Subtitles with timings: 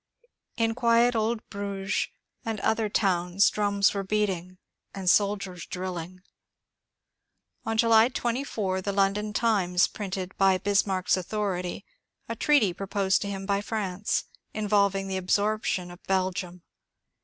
[0.57, 2.07] In quiet old Bruges
[2.43, 4.57] and other towns drums were beating
[4.95, 6.23] and soldiers drilling.
[7.67, 11.85] On July 24 the Lion don ^' Times" printed, by Bismarck's authority,
[12.27, 14.23] a treaty pro posed to him by France,
[14.55, 16.63] involving the absorption of Belgium.